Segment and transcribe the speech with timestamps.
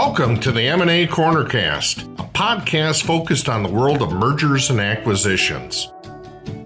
[0.00, 5.92] Welcome to the M&A Cornercast, a podcast focused on the world of mergers and acquisitions,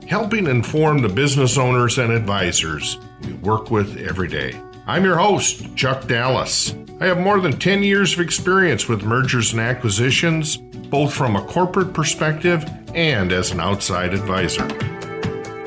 [0.07, 4.61] helping inform the business owners and advisors we work with every day.
[4.87, 6.75] I'm your host, Chuck Dallas.
[7.01, 11.47] I have more than 10 years of experience with mergers and acquisitions, both from a
[11.47, 14.69] corporate perspective and as an outside advisor.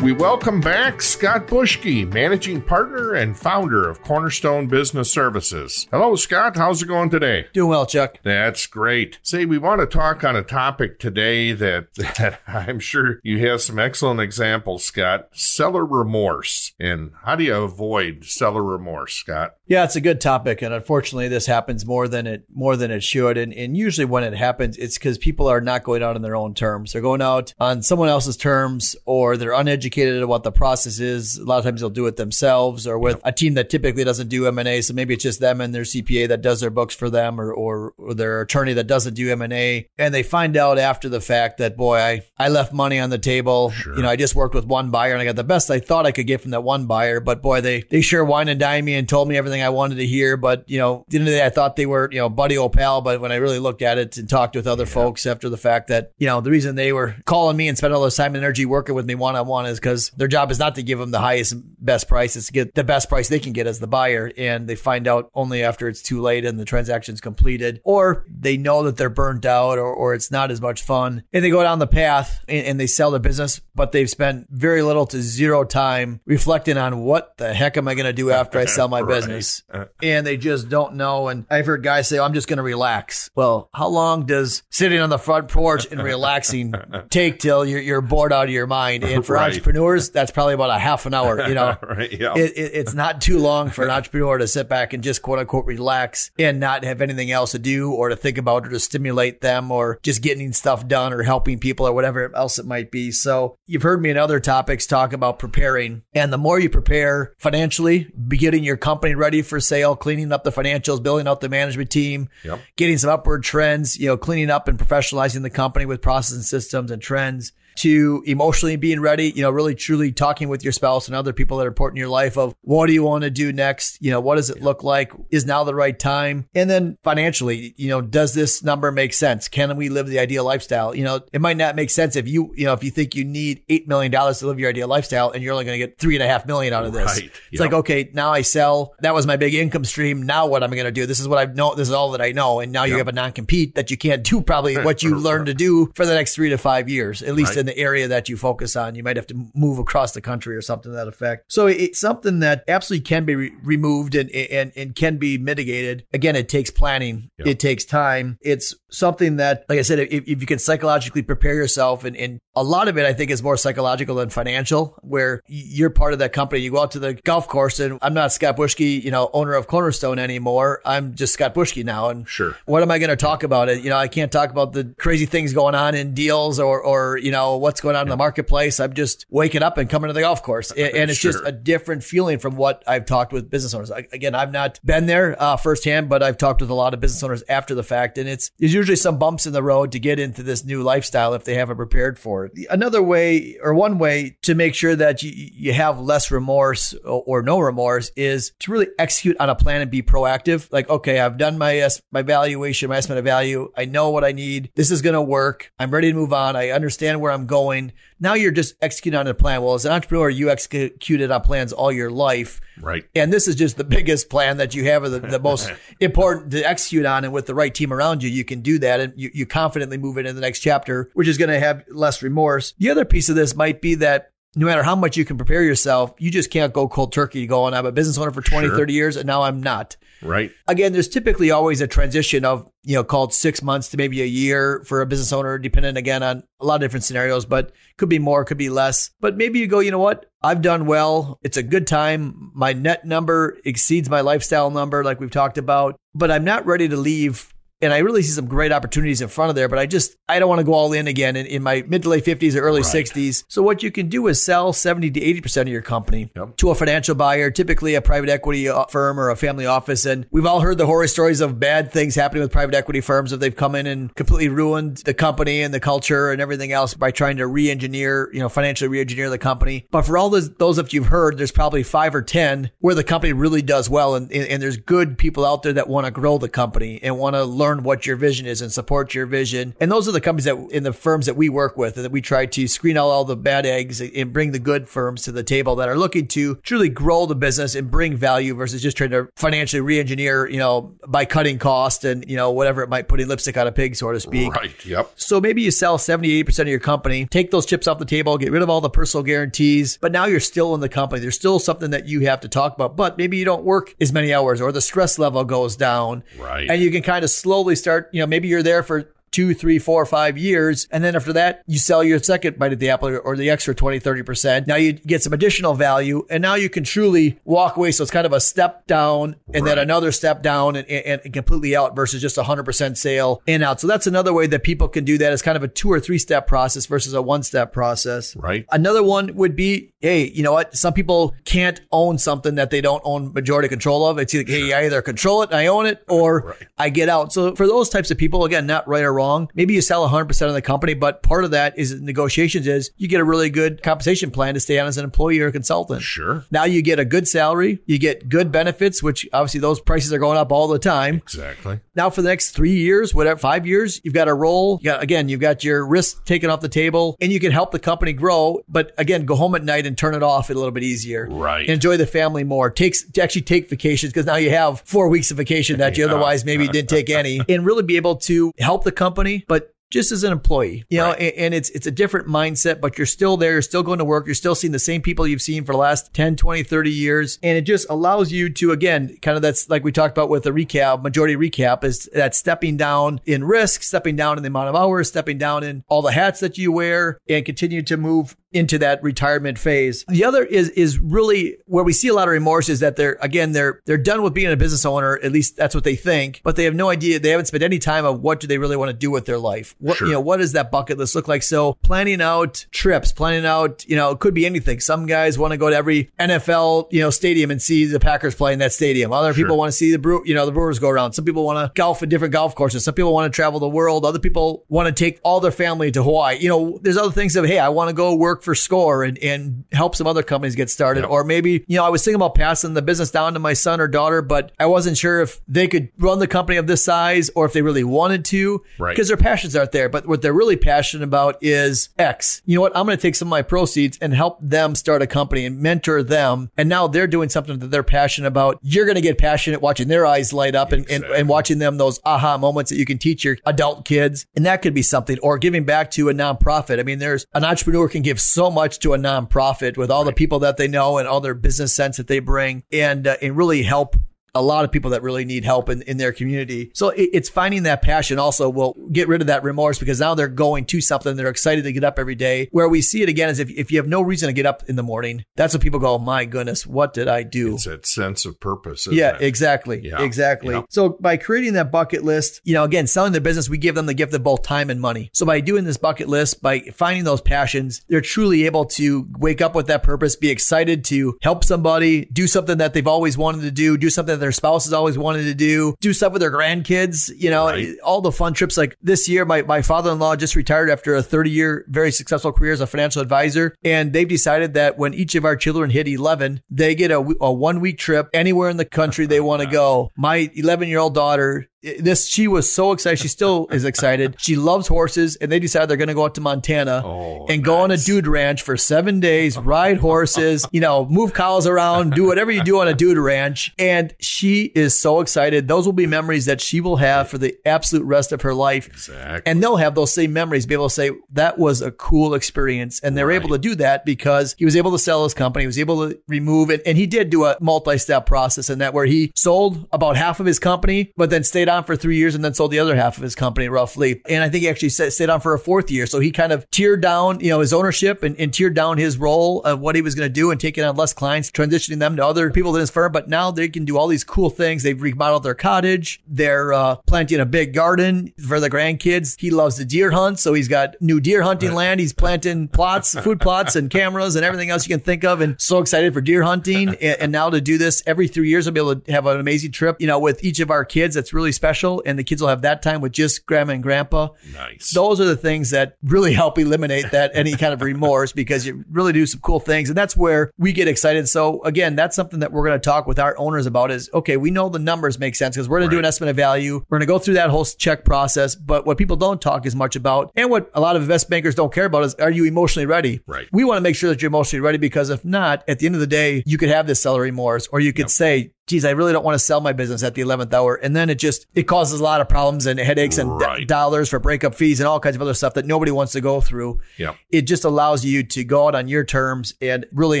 [0.04, 5.88] We welcome back Scott Bushkie, managing partner and founder of Cornerstone Business Services.
[5.90, 6.58] Hello, Scott.
[6.58, 7.46] How's it going today?
[7.54, 8.18] Doing well, Chuck.
[8.22, 9.18] That's great.
[9.22, 13.62] Say, we want to talk on a topic today that, that I'm sure you have
[13.62, 15.30] some excellent examples, Scott.
[15.32, 16.74] Seller remorse.
[16.78, 19.56] And how do you avoid seller remorse, Scott?
[19.66, 23.02] Yeah, it's a good topic, and unfortunately, this happens more than it more than it
[23.02, 23.38] should.
[23.38, 26.36] And, and usually, when it happens, it's because people are not going out on their
[26.36, 26.92] own terms.
[26.92, 31.38] They're going out on someone else's terms, or they're uneducated at what the process is.
[31.38, 34.28] A lot of times, they'll do it themselves, or with a team that typically doesn't
[34.28, 34.80] do M and A.
[34.82, 37.52] So maybe it's just them and their CPA that does their books for them, or
[37.52, 39.88] or, or their attorney that doesn't do M and A.
[39.98, 43.18] And they find out after the fact that boy, I I left money on the
[43.18, 43.70] table.
[43.70, 43.96] Sure.
[43.96, 46.06] You know, I just worked with one buyer, and I got the best I thought
[46.06, 47.20] I could get from that one buyer.
[47.20, 49.96] But boy, they they sure wine and dine me and told me everything I wanted
[49.96, 50.36] to hear.
[50.36, 52.28] But, you know, at the end of the day, I thought they were, you know,
[52.28, 53.00] buddy old pal.
[53.00, 54.90] But when I really looked at it and talked with other yeah.
[54.90, 57.96] folks after the fact that, you know, the reason they were calling me and spending
[57.96, 60.50] all this time and energy working with me one on one is because their job
[60.50, 62.36] is not to give them the highest best price.
[62.36, 64.30] It's to get the best price they can get as the buyer.
[64.36, 68.56] And they find out only after it's too late and the transaction's completed, or they
[68.56, 71.24] know that they're burnt out or, or it's not as much fun.
[71.32, 74.46] And they go down the path and, and they sell the business, but they've spent
[74.50, 78.30] very little to zero time reflecting on what the heck am I going to do
[78.30, 79.16] after I sell my right.
[79.16, 79.62] business.
[79.70, 81.28] Uh, and they just don't know.
[81.28, 83.30] And I've heard guys say, oh, I'm just going to relax.
[83.34, 86.74] Well, how long does sitting on the front porch and relaxing
[87.10, 89.04] take till you're, you're bored out of your mind?
[89.04, 89.44] And for right.
[89.64, 91.48] Entrepreneurs, that's probably about a half an hour.
[91.48, 92.34] You know, right, yeah.
[92.36, 95.38] it, it, it's not too long for an entrepreneur to sit back and just quote
[95.38, 98.78] unquote relax and not have anything else to do or to think about or to
[98.78, 102.90] stimulate them or just getting stuff done or helping people or whatever else it might
[102.90, 103.10] be.
[103.10, 106.02] So you've heard me in other topics talk about preparing.
[106.14, 110.44] And the more you prepare financially, be getting your company ready for sale, cleaning up
[110.44, 112.60] the financials, building out the management team, yep.
[112.76, 116.44] getting some upward trends, you know, cleaning up and professionalizing the company with process and
[116.44, 121.06] systems and trends to emotionally being ready, you know, really truly talking with your spouse
[121.06, 123.30] and other people that are important in your life of what do you want to
[123.30, 123.98] do next?
[124.00, 125.12] You know, what does it look like?
[125.30, 126.46] Is now the right time?
[126.54, 129.48] And then financially, you know, does this number make sense?
[129.48, 130.94] Can we live the ideal lifestyle?
[130.94, 133.24] You know, it might not make sense if you, you know, if you think you
[133.24, 136.14] need $8 million to live your ideal lifestyle and you're only going to get three
[136.14, 137.20] and a half million out of this.
[137.20, 137.24] Right.
[137.24, 137.60] It's yep.
[137.60, 138.94] like, okay, now I sell.
[139.00, 140.22] That was my big income stream.
[140.22, 141.06] Now what am I going to do?
[141.06, 141.74] This is what I know.
[141.74, 142.60] This is all that I know.
[142.60, 142.90] And now yep.
[142.90, 145.90] you have a non compete that you can't do probably what you learned to do
[145.94, 147.63] for the next three to five years, at least right.
[147.64, 148.94] The area that you focus on.
[148.94, 151.44] You might have to move across the country or something to that effect.
[151.48, 156.06] So it's something that absolutely can be re- removed and, and, and can be mitigated.
[156.12, 157.30] Again, it takes planning.
[157.38, 157.48] Yep.
[157.48, 158.38] It takes time.
[158.40, 162.40] It's something that, like I said, if, if you can psychologically prepare yourself and, and
[162.56, 166.20] a lot of it, I think, is more psychological than financial, where you're part of
[166.20, 166.62] that company.
[166.62, 169.54] You go out to the golf course, and I'm not Scott Bushkie, you know, owner
[169.54, 170.80] of Cornerstone anymore.
[170.84, 172.10] I'm just Scott Bushkie now.
[172.10, 173.68] And sure, what am I going to talk about?
[173.68, 176.80] It, you know, I can't talk about the crazy things going on in deals or,
[176.80, 178.78] or you know, what's going on in the marketplace.
[178.78, 181.32] I'm just waking up and coming to the golf course, and, it's sure.
[181.32, 183.90] just a different feeling from what I've talked with business owners.
[183.90, 187.00] I, again, I've not been there uh, firsthand, but I've talked with a lot of
[187.00, 189.98] business owners after the fact, and it's there's usually some bumps in the road to
[189.98, 192.43] get into this new lifestyle if they haven't prepared for it.
[192.70, 197.22] Another way or one way to make sure that you, you have less remorse or,
[197.26, 200.72] or, no remorse is to really execute on a plan and be proactive.
[200.72, 203.70] Like, okay, I've done my, my valuation, my estimate of value.
[203.76, 204.70] I know what I need.
[204.74, 205.70] This is going to work.
[205.78, 206.56] I'm ready to move on.
[206.56, 207.92] I understand where I'm going.
[208.20, 209.62] Now you're just executing on a plan.
[209.62, 212.60] Well, as an entrepreneur, you executed on plans all your life.
[212.80, 213.04] Right.
[213.14, 215.70] And this is just the biggest plan that you have or the, the most
[216.00, 217.24] important to execute on.
[217.24, 219.98] And with the right team around you, you can do that and you, you confidently
[219.98, 222.74] move into the next chapter, which is going to have less remorse.
[222.78, 225.62] The other piece of this might be that no matter how much you can prepare
[225.62, 228.76] yourself, you just can't go cold turkey going, I'm a business owner for 20, sure.
[228.76, 229.96] 30 years and now I'm not.
[230.24, 230.52] Right.
[230.66, 234.26] Again, there's typically always a transition of, you know, called six months to maybe a
[234.26, 238.08] year for a business owner, depending again on a lot of different scenarios, but could
[238.08, 239.10] be more, could be less.
[239.20, 240.26] But maybe you go, you know what?
[240.42, 241.38] I've done well.
[241.42, 242.50] It's a good time.
[242.54, 246.88] My net number exceeds my lifestyle number, like we've talked about, but I'm not ready
[246.88, 247.53] to leave
[247.84, 250.38] and I really see some great opportunities in front of there, but I just, I
[250.38, 252.60] don't want to go all in again in, in my mid to late 50s or
[252.60, 253.04] early Right.
[253.06, 253.44] 60s.
[253.48, 256.56] So what you can do is sell 70 to 80% of your company Yep.
[256.58, 260.04] to a financial buyer, typically a private equity uh, firm or a family office.
[260.06, 263.32] And we've all heard the horror stories of bad things happening with private equity firms
[263.32, 266.94] if they've come in and completely ruined the company and the culture and everything else
[266.94, 269.86] by trying to re-engineer, you know, financially re-engineer the company.
[269.90, 273.04] But for all those, those that you've heard, there's probably five or 10 where the
[273.04, 274.14] company really does well.
[274.14, 277.18] And, and, and there's good people out there that want to grow the company and
[277.18, 279.74] want to learn what your vision is and support your vision.
[279.80, 282.12] And those are the companies that in the firms that we work with and that
[282.12, 285.32] we try to screen out all the bad eggs and bring the good firms to
[285.32, 288.96] the table that are looking to truly grow the business and bring value versus just
[288.96, 293.08] trying to financially re-engineer, you know, by cutting cost and, you know, whatever it might
[293.08, 294.52] putting lipstick on a pig, so to speak.
[294.54, 294.84] Right.
[294.84, 295.12] Yep.
[295.16, 298.38] So maybe you sell 70, 80% of your company, take those chips off the table,
[298.38, 301.20] get rid of all the personal guarantees, but now you're still in the company.
[301.20, 304.12] There's still something that you have to talk about, but maybe you don't work as
[304.12, 306.22] many hours or the stress level goes down.
[306.38, 306.68] Right.
[306.70, 309.80] And you can kind of slowly start, you know, maybe you're there for two, three,
[309.80, 310.86] four, five years.
[310.92, 313.74] And then after that, you sell your second bite at the apple or the extra
[313.74, 314.68] 20, 30%.
[314.68, 317.90] Now you get some additional value and now you can truly walk away.
[317.90, 321.34] So it's kind of a step down and then another step down and, and, and
[321.34, 323.80] completely out versus just a 100% sale in out.
[323.80, 325.32] So that's another way that people can do that.
[325.32, 328.36] It's kind of a two or three step process versus a one step process.
[328.36, 328.64] Right.
[328.70, 330.76] Another one would be, hey, you know what?
[330.76, 334.18] Some people can't own something that they don't own majority control of.
[334.18, 336.68] It's either, hey, I either control it, I own it, or Right.
[336.78, 337.32] I get out.
[337.32, 339.23] So for those types of people, again, not right or wrong,
[339.54, 343.08] maybe you sell 100% of the company, but part of that is negotiations is you
[343.08, 346.02] get a really good compensation plan to stay on as an employee or a consultant.
[346.02, 346.44] Sure.
[346.50, 350.18] Now you get a good salary, you get good benefits, which obviously those prices are
[350.18, 351.16] going up all the time.
[351.16, 351.80] Exactly.
[351.96, 354.78] Now for the next three years, whatever, five years, you've got a role.
[354.82, 357.70] You got, again, you've got your risk taken off the table and you can help
[357.72, 358.60] the company grow.
[358.68, 361.28] But again, go home at night and turn it off a little bit easier.
[361.30, 361.68] Right.
[361.68, 362.70] Enjoy the family more.
[362.70, 366.04] Takes to actually take vacations because now you have four weeks of vacation that you
[366.04, 366.10] Yeah.
[366.10, 369.13] otherwise maybe didn't take any and really be able to help the company,
[369.48, 371.20] but just as an employee, you know, Right.
[371.20, 374.04] and, and it's it's a different mindset, but you're still there, you're still going to
[374.04, 376.90] work, you're still seeing the same people you've seen for the last 10, 20, 30
[376.90, 377.38] years.
[377.44, 380.42] And it just allows you to, again, kind of that's like we talked about with
[380.42, 384.68] the recap, majority recap is that stepping down in risk, stepping down in the amount
[384.68, 388.36] of hours, stepping down in all the hats that you wear and continue to move
[388.54, 390.04] into that retirement phase.
[390.08, 393.18] The other is is really where we see a lot of remorse is that they're
[393.20, 395.18] again they're they're done with being a business owner.
[395.22, 397.18] At least that's what they think, but they have no idea.
[397.18, 399.38] They haven't spent any time of what do they really want to do with their
[399.38, 399.74] life.
[399.78, 400.06] What Sure.
[400.06, 401.42] you know, what does that bucket list look like?
[401.42, 404.80] So planning out trips, planning out you know it could be anything.
[404.80, 408.34] Some guys want to go to every NFL you know stadium and see the Packers
[408.34, 409.12] play in that stadium.
[409.12, 411.12] Other people want to see the brew you know the Brewers go around.
[411.12, 412.84] Some people want to golf at different golf courses.
[412.84, 414.04] Some people want to travel the world.
[414.04, 416.38] Other people want to take all their family to Hawaii.
[416.38, 419.18] You know, there's other things of hey, I want to go work for Score and,
[419.18, 421.00] and help some other companies get started.
[421.00, 421.10] Yep.
[421.10, 423.80] Or maybe, you know, I was thinking about passing the business down to my son
[423.80, 427.30] or daughter, but I wasn't sure if they could run the company of this size
[427.34, 428.62] or if they really wanted to.
[428.78, 428.92] Right.
[428.92, 429.88] Because their passions aren't there.
[429.88, 432.42] But what they're really passionate about is X.
[432.44, 432.76] You know what?
[432.76, 435.60] I'm going to take some of my proceeds and help them start a company and
[435.60, 436.50] mentor them.
[436.56, 438.58] And now they're doing something that they're passionate about.
[438.62, 441.78] You're going to get passionate watching their eyes light up and, and, and watching them
[441.78, 444.26] those aha moments that you can teach your adult kids.
[444.36, 446.78] And that could be something or giving back to a nonprofit.
[446.78, 450.12] I mean, there's an entrepreneur can give so much to a nonprofit with all the
[450.12, 453.36] people that they know and all their business sense that they bring and, uh, and
[453.36, 453.96] really help
[454.34, 456.70] a lot of people that really need help in, in their community.
[456.74, 460.14] So it, it's finding that passion also will get rid of that remorse because now
[460.14, 461.16] they're going to something.
[461.16, 462.48] They're excited to get up every day.
[462.50, 464.62] Where we see it again is if, if you have no reason to get up
[464.68, 467.54] in the morning, that's when people go, oh my goodness, what did I do?
[467.54, 468.86] It's that sense of purpose.
[468.90, 469.22] Yeah, it?
[469.22, 469.80] exactly.
[469.84, 470.54] Yeah, Exactly.
[470.54, 470.62] yeah.
[470.68, 473.86] So by creating that bucket list, you know, again, selling the business, we give them
[473.86, 475.10] the gift of both time and money.
[475.12, 479.40] So by doing this bucket list, by finding those passions, they're truly able to wake
[479.40, 483.42] up with that purpose, be excited to help somebody, do something that they've always wanted
[483.42, 486.20] to do, do something that their spouse has always wanted to do, do stuff with
[486.20, 487.76] their grandkids, you know, Right.
[487.84, 488.56] all the fun trips.
[488.56, 492.52] Like this year, my, my father-in-law just retired after a 30 year, very successful career
[492.52, 493.54] as a financial advisor.
[493.62, 497.32] And they've decided that when each of our children hit 11, they get a, a
[497.32, 499.90] one week trip anywhere in the country they want to go.
[499.96, 501.46] My 11 year old daughter,
[501.80, 502.98] this, she was so excited.
[502.98, 504.16] She still is excited.
[504.18, 507.42] She loves horses and they decided they're going to go out to Montana Oh, and
[507.42, 511.92] go on a dude ranch for seven days, ride horses, you know, move cows around,
[511.94, 513.54] do whatever you do on a dude ranch.
[513.58, 515.48] And she is so excited.
[515.48, 518.66] Those will be memories that she will have for the absolute rest of her life.
[518.68, 519.22] Exactly.
[519.30, 522.80] And they'll have those same memories, be able to say, that was a cool experience.
[522.80, 523.16] And they're Right.
[523.22, 525.88] able to do that because he was able to sell his company, he was able
[525.88, 526.62] to remove it.
[526.66, 530.20] And he did do a multi step process in that where he sold about half
[530.20, 532.76] of his company, but then stayed on for three years and then sold the other
[532.76, 534.02] half of his company roughly.
[534.08, 535.86] And I think he actually stayed on for a fourth year.
[535.86, 538.98] So he kind of tiered down, you know, his ownership and, and tiered down his
[538.98, 541.96] role of what he was going to do and taking on less clients, transitioning them
[541.96, 542.92] to other people in his firm.
[542.92, 544.62] But now they can do all these cool things.
[544.62, 546.02] They've remodeled their cottage.
[546.06, 549.18] They're uh, planting a big garden for the grandkids.
[549.18, 550.18] He loves the deer hunt.
[550.18, 551.56] So he's got new deer hunting right.
[551.56, 551.80] land.
[551.80, 555.20] He's planting plots, food plots and cameras and everything else you can think of.
[555.20, 556.68] And so excited for deer hunting.
[556.80, 559.20] and, and now to do this every three years, I'll be able to have an
[559.20, 560.94] amazing trip, you know, with each of our kids.
[560.94, 561.43] That's really special.
[561.44, 564.08] And the kids will have that time with just grandma and grandpa.
[564.32, 564.72] Nice.
[564.72, 568.64] Those are the things that really help eliminate that any kind of remorse because you
[568.70, 569.68] really do some cool things.
[569.68, 571.08] And that's where we get excited.
[571.08, 574.16] So again, that's something that we're going to talk with our owners about is, okay,
[574.16, 575.72] we know the numbers make sense because we're going right.
[575.72, 576.64] to do an estimate of value.
[576.68, 578.34] We're going to go through that whole check process.
[578.34, 581.34] But what people don't talk as much about and what a lot of investment bankers
[581.34, 583.00] don't care about is, are you emotionally ready?
[583.06, 583.28] Right.
[583.32, 585.74] We want to make sure that you're emotionally ready because if not, at the end
[585.74, 587.90] of the day, you could have this seller remorse or you could yep.
[587.90, 590.56] say, geez, I really don't want to sell my business at the 11th hour.
[590.56, 593.38] And then it just, it causes a lot of problems and headaches and right.
[593.40, 596.00] d- dollars for breakup fees and all kinds of other stuff that nobody wants to
[596.00, 596.60] go through.
[596.76, 596.94] Yeah.
[597.10, 600.00] It just allows you to go out on your terms and really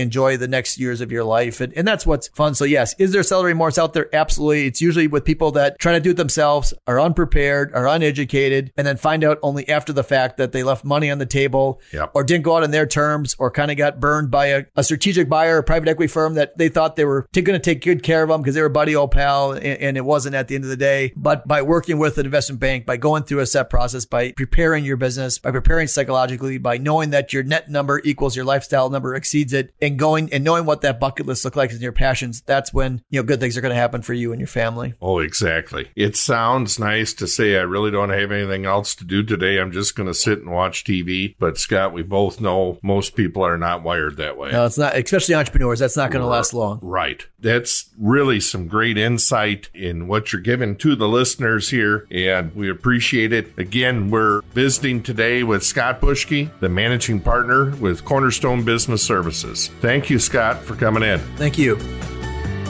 [0.00, 1.60] enjoy the next years of your life.
[1.60, 2.54] And, and that's what's fun.
[2.54, 4.14] So yes, is there seller remorse out there?
[4.14, 4.66] Absolutely.
[4.66, 8.86] It's usually with people that try to do it themselves, are unprepared, are uneducated, and
[8.86, 12.10] then find out only after the fact that they left money on the table yep.
[12.14, 14.84] or didn't go out on their terms or kind of got burned by a, a
[14.84, 17.82] strategic buyer, a private equity firm that they thought they were t- going to take
[17.82, 20.48] good care of them because they were buddy old pal, and, and, it wasn't at
[20.48, 21.12] the end of the day.
[21.16, 24.84] But by working with an investment bank, by going through a set process, by preparing
[24.84, 29.14] your business, by preparing psychologically, by knowing that your net number equals your lifestyle number
[29.14, 32.42] exceeds it, and going and knowing what that bucket list look like and your passions,
[32.42, 34.94] that's when you know good things are going to happen for you and your family.
[35.00, 35.90] Oh, exactly.
[35.96, 39.58] It sounds nice to say I really don't have anything else to do today.
[39.58, 41.36] I'm just going to sit and watch TV.
[41.38, 44.50] But Scott, we both know most people are not wired that way.
[44.50, 45.78] No, it's not, especially entrepreneurs.
[45.78, 46.78] That's not going to last long.
[46.82, 47.26] Right.
[47.44, 52.70] That's really some great insight in what you're giving to the listeners here, and we
[52.70, 53.52] appreciate it.
[53.58, 59.68] Again, we're visiting today with Scott Bushkie, the managing partner with Cornerstone Business Services.
[59.82, 61.18] Thank you, Scott, for coming in.
[61.36, 61.76] Thank you.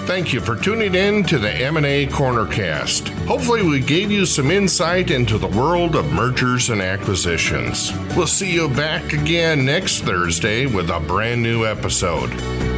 [0.06, 3.08] Thank you for tuning in to the M&A Cornercast.
[3.26, 7.92] Hopefully we gave you some insight into the world of mergers and acquisitions.
[8.16, 12.73] We'll see you back again next Thursday with a brand new episode.